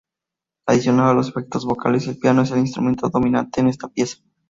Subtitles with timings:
[0.67, 4.17] Adicional a los efectos vocales, el piano es el instrumento dominante en esta pieza.